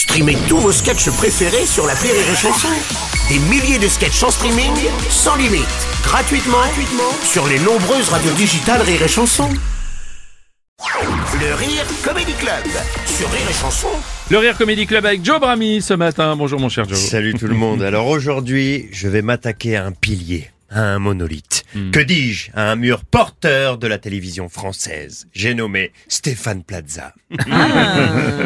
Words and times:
Streamez 0.00 0.38
tous 0.48 0.56
vos 0.56 0.72
sketchs 0.72 1.10
préférés 1.10 1.66
sur 1.66 1.86
la 1.86 1.92
Rire 1.92 2.14
et 2.14 2.34
Chanson. 2.34 2.68
Des 3.28 3.38
milliers 3.50 3.78
de 3.78 3.86
sketchs 3.86 4.22
en 4.22 4.30
streaming, 4.30 4.72
sans 5.10 5.36
limite, 5.36 5.66
gratuitement, 6.02 6.56
gratuitement 6.56 7.12
sur 7.22 7.46
les 7.46 7.58
nombreuses 7.58 8.08
radios 8.08 8.32
digitales 8.32 8.80
Rire 8.80 9.02
et 9.02 9.08
Chanson. 9.08 9.50
Le 11.38 11.54
Rire 11.54 11.84
Comedy 12.02 12.32
Club 12.32 12.64
sur 13.04 13.30
Rire 13.30 13.50
et 13.50 13.52
Chanson. 13.52 13.88
Le 14.30 14.38
Rire 14.38 14.56
Comedy 14.56 14.86
Club 14.86 15.04
avec 15.04 15.22
Joe 15.22 15.38
Brami 15.38 15.82
ce 15.82 15.92
matin. 15.92 16.34
Bonjour 16.34 16.58
mon 16.58 16.70
cher 16.70 16.88
Joe. 16.88 16.96
Salut 16.98 17.34
tout 17.34 17.46
le 17.46 17.54
monde. 17.54 17.82
Alors 17.82 18.06
aujourd'hui, 18.06 18.88
je 18.92 19.06
vais 19.06 19.20
m'attaquer 19.20 19.76
à 19.76 19.84
un 19.84 19.92
pilier, 19.92 20.50
à 20.70 20.82
un 20.94 20.98
monolithe. 20.98 21.64
Que 21.92 22.00
dis-je 22.00 22.50
À 22.54 22.70
un 22.70 22.76
mur 22.76 23.04
porteur 23.04 23.78
de 23.78 23.86
la 23.86 23.98
télévision 23.98 24.48
française? 24.48 25.26
J'ai 25.32 25.54
nommé 25.54 25.92
Stéphane 26.08 26.62
Plaza. 26.64 27.12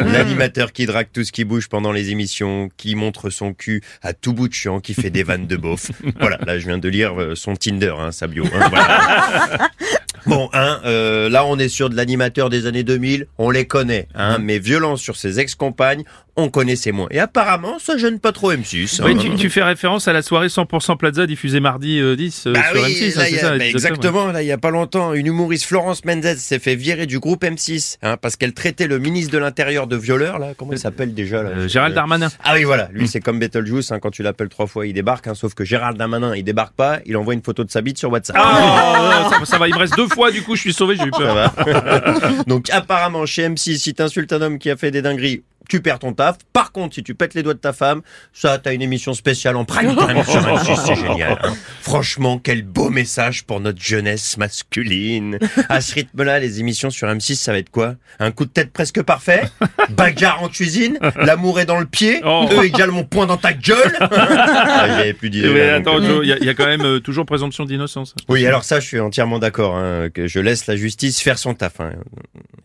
L'animateur 0.05 0.71
qui 0.73 0.85
drague 0.85 1.07
tout 1.11 1.23
ce 1.23 1.31
qui 1.31 1.43
bouge 1.43 1.67
pendant 1.69 1.91
les 1.91 2.09
émissions, 2.11 2.69
qui 2.77 2.95
montre 2.95 3.29
son 3.29 3.53
cul 3.53 3.81
à 4.01 4.13
tout 4.13 4.33
bout 4.33 4.47
de 4.47 4.53
champ, 4.53 4.79
qui 4.79 4.93
fait 4.93 5.09
des 5.09 5.23
vannes 5.23 5.47
de 5.47 5.55
beauf. 5.55 5.91
Voilà, 6.19 6.37
là 6.45 6.57
je 6.59 6.65
viens 6.65 6.77
de 6.77 6.87
lire 6.89 7.19
euh, 7.19 7.35
son 7.35 7.55
Tinder, 7.55 7.93
hein, 7.99 8.11
sa 8.11 8.27
bio. 8.27 8.45
hein, 8.45 8.67
voilà. 8.69 9.69
Bon, 10.25 10.49
hein, 10.53 10.79
euh, 10.85 11.29
là 11.29 11.45
on 11.45 11.57
est 11.59 11.69
sur 11.69 11.89
de 11.89 11.95
l'animateur 11.95 12.49
des 12.49 12.65
années 12.67 12.83
2000, 12.83 13.27
on 13.37 13.49
les 13.51 13.65
connaît, 13.65 14.07
hein, 14.15 14.37
mais 14.39 14.59
violence 14.59 15.01
sur 15.01 15.15
ses 15.15 15.39
ex-compagnes, 15.39 16.03
on 16.37 16.49
connaissait 16.49 16.91
moins. 16.91 17.07
Et 17.11 17.19
apparemment, 17.19 17.79
ça 17.79 17.97
gêne 17.97 18.19
pas 18.19 18.33
trop 18.33 18.51
M6. 18.51 19.01
Oui, 19.03 19.13
hein. 19.13 19.17
tu, 19.17 19.35
tu 19.35 19.49
fais 19.49 19.63
référence 19.63 20.07
à 20.09 20.13
la 20.13 20.21
soirée 20.21 20.47
100% 20.47 20.97
Plaza 20.97 21.25
diffusée 21.27 21.61
mardi 21.61 21.99
euh, 21.99 22.15
10 22.17 22.47
euh, 22.47 22.53
Bah 22.53 22.59
sur 22.73 22.83
oui, 22.83 22.91
M6, 22.93 23.13
hein, 23.15 23.19
là, 23.19 23.23
c'est 23.25 23.31
il 23.31 23.35
y 23.35 23.37
a- 23.37 23.41
ça 23.41 23.49
bah, 23.51 23.53
le 23.53 23.59
10 23.59 23.65
octobre, 23.67 23.75
exactement. 23.75 24.31
Là, 24.31 24.41
il 24.43 24.47
y 24.47 24.51
a 24.51 24.57
pas 24.57 24.69
longtemps, 24.71 25.13
une 25.13 25.27
humoriste 25.27 25.65
Florence 25.65 26.03
Mendez 26.03 26.35
s'est 26.35 26.59
fait 26.59 26.75
virer 26.75 27.05
du 27.05 27.19
groupe 27.19 27.43
M6 27.43 27.97
hein, 28.01 28.17
parce 28.17 28.35
qu'elle 28.35 28.53
traitait 28.53 28.87
le 28.87 28.99
ministre 28.99 29.31
de 29.31 29.37
l'Intérieur 29.37 29.87
de 29.87 29.95
violeur. 29.95 30.39
Là, 30.39 30.47
comment 30.57 30.73
il 30.73 30.79
s'appelle 30.79 31.13
déjà 31.13 31.41
là 31.43 31.49
Euh, 31.51 31.67
Gérald 31.69 31.95
Darmanin. 31.95 32.27
Ah 32.43 32.53
oui, 32.55 32.63
voilà. 32.65 32.89
Lui, 32.91 33.07
c'est 33.07 33.21
comme 33.21 33.39
Betelgeuse. 33.39 33.91
Hein, 33.93 33.99
quand 33.99 34.11
tu 34.11 34.21
l'appelles 34.23 34.49
trois 34.49 34.67
fois, 34.67 34.85
il 34.87 34.93
débarque. 34.93 35.27
Hein, 35.27 35.35
sauf 35.35 35.53
que 35.53 35.63
Gérald 35.63 35.97
Darmanin, 35.97 36.35
il 36.35 36.43
débarque 36.43 36.73
pas. 36.75 36.99
Il 37.05 37.15
envoie 37.15 37.33
une 37.33 37.43
photo 37.43 37.63
de 37.63 37.71
sa 37.71 37.81
bite 37.81 37.97
sur 37.97 38.11
WhatsApp. 38.11 38.35
Ah, 38.37 39.29
ça, 39.31 39.45
ça 39.45 39.57
va, 39.57 39.67
il 39.69 39.73
me 39.73 39.79
reste 39.79 39.95
deux 39.95 40.07
fois, 40.15 40.31
du 40.31 40.41
coup 40.41 40.55
je 40.55 40.61
suis 40.61 40.73
sauvé, 40.73 40.95
j'ai 40.95 41.05
eu 41.05 41.11
peur. 41.11 41.53
Donc 42.47 42.69
apparemment 42.71 43.25
chez 43.25 43.47
M6, 43.47 43.77
si 43.77 43.93
t'insultes 43.93 44.31
un 44.31 44.41
homme 44.41 44.59
qui 44.59 44.71
a 44.71 44.77
fait 44.77 44.89
des 44.89 45.01
dingueries, 45.01 45.43
tu 45.67 45.81
perds 45.81 45.99
ton 45.99 46.13
taf. 46.13 46.37
Par 46.53 46.71
contre, 46.71 46.95
si 46.95 47.03
tu 47.03 47.15
pètes 47.15 47.33
les 47.33 47.43
doigts 47.43 47.53
de 47.53 47.59
ta 47.59 47.73
femme, 47.73 48.01
ça, 48.33 48.57
t'as 48.57 48.73
une 48.73 48.81
émission 48.81 49.13
spéciale 49.13 49.55
en 49.55 49.65
prime 49.65 49.95
time 49.95 50.23
sur 50.23 50.41
M6, 50.41 50.85
c'est 50.85 50.95
génial. 51.07 51.37
hein. 51.43 51.53
Franchement, 51.81 52.39
quel 52.39 52.63
beau 52.63 52.89
message 52.89 53.43
pour 53.43 53.59
notre 53.59 53.81
jeunesse 53.81 54.37
masculine. 54.37 55.39
À 55.69 55.81
ce 55.81 55.93
rythme-là, 55.95 56.39
les 56.39 56.59
émissions 56.59 56.89
sur 56.89 57.07
M6, 57.07 57.35
ça 57.35 57.51
va 57.51 57.59
être 57.59 57.69
quoi? 57.69 57.95
Un 58.19 58.31
coup 58.31 58.45
de 58.45 58.49
tête 58.51 58.71
presque 58.71 59.01
parfait? 59.03 59.43
Bagarre 59.91 60.41
en 60.43 60.49
cuisine? 60.49 60.97
L'amour 61.15 61.59
est 61.59 61.65
dans 61.65 61.79
le 61.79 61.85
pied? 61.85 62.21
Oh. 62.25 62.47
E 62.51 62.63
égale 62.65 62.91
mon 62.91 63.03
poing 63.03 63.25
dans 63.25 63.37
ta 63.37 63.53
gueule? 63.53 63.95
Ah, 63.99 64.85
J'avais 64.87 65.13
plus 65.13 65.29
d'idées. 65.29 65.49
Mais 65.53 65.67
là, 65.67 65.75
attends, 65.75 65.99
il 66.21 66.27
y, 66.27 66.33
a- 66.33 66.37
il 66.37 66.45
y 66.45 66.49
a 66.49 66.53
quand 66.53 66.65
même 66.65 66.81
euh, 66.85 66.99
toujours 66.99 67.25
présomption 67.25 67.65
d'innocence. 67.65 68.15
oui, 68.29 68.45
alors 68.45 68.63
ça, 68.63 68.79
je 68.79 68.87
suis 68.87 68.99
entièrement 68.99 69.39
d'accord, 69.39 69.75
hein, 69.77 70.09
que 70.13 70.27
je 70.27 70.39
laisse 70.39 70.67
la 70.67 70.75
justice 70.75 71.21
faire 71.21 71.37
son 71.37 71.53
taf, 71.53 71.79
hein, 71.79 71.91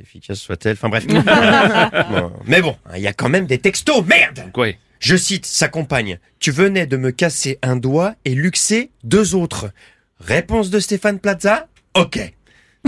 efficace 0.01 0.39
soit-elle. 0.39 0.73
Enfin 0.73 0.89
bref. 0.89 1.07
Bon, 2.11 2.33
Mais 2.47 2.61
bon, 2.63 2.77
il 2.97 3.03
y 3.03 3.07
a 3.07 3.13
quand 3.13 3.29
même 3.29 3.47
des 3.47 3.59
textos, 3.59 4.05
merde 4.07 4.51
Quoi 4.53 4.69
Je 4.99 5.17
cite 5.17 5.47
sa 5.47 5.69
compagne. 5.69 6.19
Tu 6.39 6.51
venais 6.51 6.87
de 6.87 6.97
me 6.97 7.11
casser 7.11 7.59
un 7.63 7.77
doigt 7.77 8.15
et 8.25 8.35
luxer 8.35 8.91
deux 9.05 9.35
autres. 9.35 9.71
Réponse 10.19 10.71
de 10.71 10.81
Stéphane 10.81 11.19
Plaza? 11.19 11.69
Ok. 11.95 12.19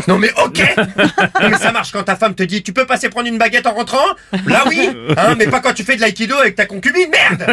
Non 0.08 0.18
mais 0.18 0.30
ok 0.42 0.74
Non 1.40 1.48
mais 1.50 1.56
ça 1.58 1.70
marche 1.70 1.92
quand 1.92 2.02
ta 2.02 2.16
femme 2.16 2.34
te 2.34 2.42
dit 2.42 2.62
tu 2.62 2.72
peux 2.72 2.86
passer 2.86 3.08
prendre 3.10 3.28
une 3.28 3.38
baguette 3.38 3.66
en 3.66 3.72
rentrant? 3.74 3.98
Là 4.46 4.64
oui 4.68 4.88
hein, 5.16 5.34
Mais 5.38 5.46
pas 5.46 5.60
quand 5.60 5.74
tu 5.74 5.84
fais 5.84 5.96
de 5.96 6.00
l'aïkido 6.00 6.34
avec 6.36 6.54
ta 6.54 6.66
concubine, 6.66 7.08
merde 7.10 7.44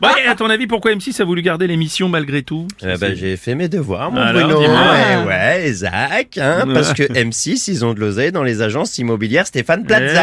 Bah, 0.00 0.14
et 0.24 0.26
à 0.28 0.34
ton 0.34 0.48
avis, 0.50 0.66
pourquoi 0.66 0.92
M6 0.92 1.20
a 1.20 1.24
voulu 1.24 1.42
garder 1.42 1.66
l'émission 1.66 2.08
malgré 2.08 2.42
tout? 2.42 2.66
Eh 2.82 2.96
ben, 2.96 3.14
j'ai 3.14 3.36
fait 3.36 3.54
mes 3.54 3.68
devoirs, 3.68 4.10
mon 4.10 4.20
Alors, 4.20 4.42
Bruno. 4.48 4.60
dis-moi. 4.60 5.26
Ouais, 5.26 5.26
ouais, 5.64 5.72
Zach, 5.72 6.38
hein, 6.38 6.64
parce 6.72 6.92
que 6.94 7.02
M6, 7.02 7.70
ils 7.70 7.84
ont 7.84 7.92
de 7.94 8.00
l'oseille 8.00 8.32
dans 8.32 8.42
les 8.42 8.62
agences 8.62 8.96
immobilières 8.98 9.46
Stéphane 9.46 9.84
Plaza. 9.84 10.22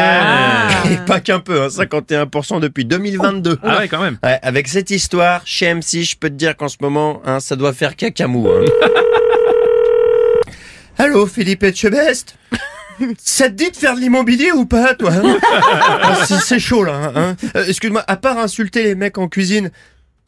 Eh. 0.88 0.94
Et 0.94 0.96
pas 1.06 1.20
qu'un 1.20 1.38
peu, 1.40 1.62
hein, 1.62 1.68
51% 1.68 2.60
depuis 2.60 2.84
2022. 2.84 3.58
Ah 3.62 3.78
ouais, 3.78 3.88
quand 3.88 4.00
même. 4.00 4.18
Ouais, 4.24 4.38
avec 4.42 4.68
cette 4.68 4.90
histoire, 4.90 5.42
chez 5.44 5.72
M6, 5.72 6.10
je 6.10 6.16
peux 6.16 6.28
te 6.30 6.34
dire 6.34 6.56
qu'en 6.56 6.68
ce 6.68 6.76
moment, 6.80 7.20
hein, 7.24 7.40
ça 7.40 7.54
doit 7.56 7.72
faire 7.72 7.94
cacamou. 7.96 8.48
Allô, 10.98 11.26
Philippe 11.26 11.62
Etchebest 11.64 12.36
ça 13.18 13.48
te 13.50 13.54
dit 13.54 13.70
de 13.70 13.76
faire 13.76 13.94
de 13.94 14.00
l'immobilier 14.00 14.52
ou 14.52 14.64
pas, 14.64 14.94
toi 14.94 15.10
hein 15.12 15.36
Ah, 16.02 16.14
c'est- 16.24 16.38
C'est 16.40 16.58
chaud, 16.58 16.82
là. 16.82 17.12
Hein 17.14 17.36
Euh, 17.54 17.64
Excuse-moi, 17.68 18.02
à 18.06 18.16
part 18.16 18.38
insulter 18.38 18.82
les 18.84 18.94
mecs 18.94 19.18
en 19.18 19.28
cuisine, 19.28 19.70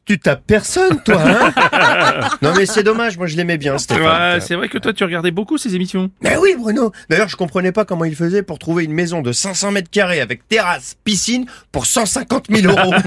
tu 0.04 0.18
tapes 0.18 0.42
personne, 0.46 1.02
toi 1.02 1.16
hein 1.24 2.28
Non, 2.42 2.52
mais 2.56 2.66
c'est 2.66 2.82
dommage, 2.82 3.16
moi 3.16 3.26
je 3.26 3.36
l'aimais 3.38 3.56
bien, 3.56 3.78
Stéphane. 3.78 4.34
Ouais, 4.34 4.40
c'est 4.40 4.54
vrai 4.54 4.68
que 4.68 4.76
toi, 4.76 4.92
tu 4.92 5.02
regardais 5.04 5.30
beaucoup 5.30 5.56
ces 5.56 5.74
émissions. 5.76 6.10
Mais 6.22 6.36
oui, 6.36 6.56
Bruno. 6.58 6.92
D'ailleurs, 7.08 7.28
je 7.28 7.36
comprenais 7.36 7.72
pas 7.72 7.86
comment 7.86 8.04
il 8.04 8.14
faisait 8.16 8.42
pour 8.42 8.58
trouver 8.58 8.84
une 8.84 8.92
maison 8.92 9.22
de 9.22 9.32
500 9.32 9.70
mètres 9.72 9.90
carrés 9.90 10.20
avec 10.20 10.46
terrasse, 10.48 10.96
piscine 11.04 11.46
pour 11.72 11.86
150 11.86 12.46
000 12.50 12.70
euros. 12.70 12.92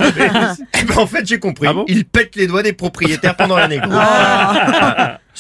Eh 0.80 0.84
ben, 0.86 0.98
en 0.98 1.06
fait, 1.06 1.28
j'ai 1.28 1.38
compris. 1.40 1.68
Ah 1.70 1.74
bon 1.74 1.86
il 1.88 2.06
pète 2.06 2.36
les 2.36 2.48
doigts 2.48 2.64
des 2.64 2.74
propriétaires 2.74 3.36
pendant 3.36 3.58
la 3.58 3.68
négo. 3.68 3.90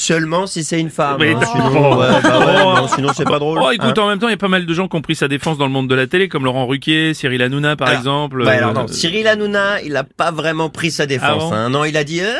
Seulement 0.02 0.48
si 0.48 0.64
c'est 0.64 0.80
une 0.80 0.90
femme. 0.90 1.18
Mais 1.20 1.34
hein. 1.36 1.40
Sinon, 1.52 1.96
ouais, 2.00 2.08
bah 2.24 2.40
ouais, 2.40 2.64
non, 2.82 2.88
sinon 2.88 3.10
c'est 3.16 3.24
pas 3.24 3.38
drôle. 3.38 3.60
Oh, 3.62 3.70
écoute, 3.70 4.00
Hein. 4.00 4.02
en 4.02 4.08
même 4.08 4.18
temps, 4.18 4.30
il 4.30 4.32
y 4.32 4.34
a 4.34 4.38
pas 4.38 4.48
mal 4.48 4.66
de 4.66 4.74
gens 4.74 4.88
qui 4.88 4.96
ont 4.96 5.02
pris 5.02 5.14
sa 5.16 5.28
défense 5.28 5.60
dans 5.60 5.68
le 5.68 5.72
monde 5.72 5.88
de 5.88 5.94
la 5.94 6.08
télé, 6.08 6.28
comme 6.28 6.44
Laurent 6.44 6.66
Ruquier, 6.66 7.14
Cyril 7.14 7.40
Hanouna, 7.44 7.76
par 7.76 7.88
Alors, 7.90 8.00
exemple. 8.00 8.42
Euh, 8.42 8.48
alors 8.48 8.74
non, 8.74 8.88
Cyril 8.88 9.28
Hanouna, 9.28 9.80
il 9.84 9.96
a 9.96 10.04
pas 10.04 10.32
vraiment 10.32 10.70
pris 10.70 10.90
sa 10.90 11.06
défense. 11.06 11.30
Ah 11.30 11.36
bon 11.50 11.54
hein. 11.54 11.70
Non, 11.70 11.86
il 11.86 11.96
a 11.98 12.04
dit. 12.04 12.22
euh, 12.22 12.34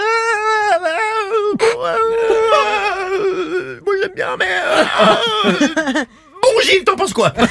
euh, 1.54 1.98
Moi 3.86 3.94
j'aime 4.02 4.12
bien, 4.16 4.30
mais. 4.40 4.48
Gilles, 6.64 6.84
t'en 6.86 6.96
penses 6.96 7.14
quoi 7.14 7.34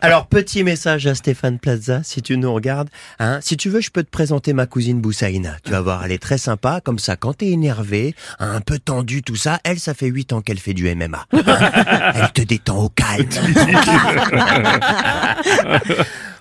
Alors 0.00 0.26
petit 0.26 0.64
message 0.64 1.06
à 1.06 1.14
Stéphane 1.14 1.58
Plaza, 1.58 2.02
si 2.02 2.22
tu 2.22 2.36
nous 2.36 2.52
regardes, 2.52 2.88
hein, 3.18 3.38
si 3.42 3.56
tu 3.56 3.68
veux, 3.70 3.80
je 3.80 3.90
peux 3.90 4.02
te 4.02 4.10
présenter 4.10 4.52
ma 4.52 4.66
cousine 4.66 5.00
Boussaïna. 5.00 5.56
Tu 5.64 5.70
vas 5.70 5.80
voir, 5.80 6.04
elle 6.04 6.12
est 6.12 6.22
très 6.22 6.38
sympa, 6.38 6.80
comme 6.84 6.98
ça, 6.98 7.16
quand 7.16 7.34
t'es 7.34 7.48
énervé, 7.48 8.14
un 8.38 8.60
peu 8.60 8.78
tendu, 8.78 9.22
tout 9.22 9.36
ça, 9.36 9.58
elle, 9.64 9.78
ça 9.78 9.94
fait 9.94 10.06
8 10.08 10.32
ans 10.32 10.40
qu'elle 10.40 10.58
fait 10.58 10.74
du 10.74 10.92
MMA. 10.94 11.26
Hein 11.48 12.12
elle 12.14 12.32
te 12.32 12.42
détend 12.42 12.78
au 12.84 12.88
calme. 12.88 13.28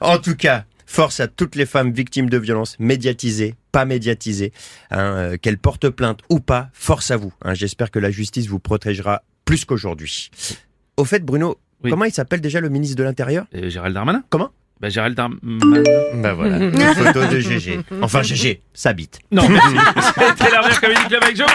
En 0.01 0.17
tout 0.19 0.35
cas, 0.35 0.63
force 0.85 1.19
à 1.19 1.27
toutes 1.27 1.55
les 1.55 1.65
femmes 1.65 1.91
victimes 1.91 2.29
de 2.29 2.37
violences, 2.37 2.75
médiatisées, 2.79 3.55
pas 3.71 3.85
médiatisées, 3.85 4.53
hein, 4.91 4.99
euh, 4.99 5.37
qu'elles 5.37 5.57
portent 5.57 5.89
plainte 5.89 6.19
ou 6.29 6.39
pas, 6.39 6.69
force 6.73 7.11
à 7.11 7.17
vous. 7.17 7.33
hein. 7.43 7.53
J'espère 7.53 7.89
que 7.91 7.99
la 7.99 8.11
justice 8.11 8.47
vous 8.47 8.59
protégera 8.59 9.23
plus 9.47 9.65
qu'aujourd'hui. 9.65 10.29
Au 10.97 11.05
fait, 11.05 11.23
Bruno, 11.23 11.57
Oui. 11.83 11.89
comment 11.89 12.05
il 12.05 12.11
s'appelle 12.13 12.41
déjà 12.41 12.59
le 12.61 12.69
ministre 12.69 12.97
de 12.97 13.03
l'Intérieur? 13.03 13.45
Euh, 13.55 13.69
Gérald 13.69 13.95
Darmanin 13.95 14.23
Comment? 14.29 14.51
Bah, 14.79 14.89
Gérald 14.89 15.15
Darmanin. 15.15 15.39
Bah 16.21 16.33
voilà, 16.33 16.57
une 16.65 16.77
photo 16.93 17.25
de 17.25 17.39
GG. 17.39 17.79
Enfin 18.01 18.21
GG, 18.21 18.61
sa 18.73 18.93
bite. 18.93 19.19
Non, 19.31 19.47
merci. 19.49 19.75
C'était 20.37 20.51
la 20.51 20.61
Rire 20.61 20.79
Comedy 20.81 21.01
Club 21.07 21.23
avec 21.23 21.37
chanson 21.37 21.53